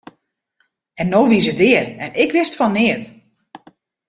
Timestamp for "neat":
2.77-3.03